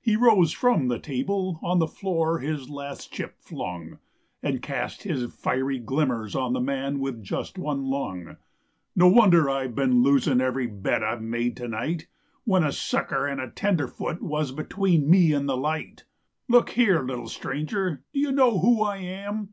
He 0.00 0.16
rose 0.16 0.52
from 0.52 0.88
the 0.88 0.98
table, 0.98 1.60
on 1.62 1.78
the 1.78 1.86
floor 1.86 2.38
his 2.38 2.70
last 2.70 3.12
chip 3.12 3.38
flung, 3.42 3.98
And 4.42 4.62
cast 4.62 5.02
his 5.02 5.30
fiery 5.30 5.78
glimmers 5.78 6.34
on 6.34 6.54
the 6.54 6.60
man 6.62 7.00
with 7.00 7.22
just 7.22 7.58
one 7.58 7.84
lung. 7.84 8.38
"No 8.96 9.08
wonder 9.08 9.50
I've 9.50 9.74
been 9.74 10.02
losing 10.02 10.40
every 10.40 10.66
bet 10.68 11.04
I 11.04 11.16
made 11.16 11.54
tonight 11.54 12.06
When 12.44 12.64
a 12.64 12.72
sucker 12.72 13.26
and 13.26 13.42
a 13.42 13.50
tenderfoot 13.50 14.22
was 14.22 14.52
between 14.52 15.10
me 15.10 15.34
and 15.34 15.46
the 15.46 15.56
light. 15.58 16.06
Look 16.48 16.70
here, 16.70 17.02
little 17.02 17.28
stranger, 17.28 18.02
do 18.14 18.20
you 18.20 18.32
know 18.32 18.60
who 18.60 18.80
I 18.82 18.96
am?" 18.96 19.50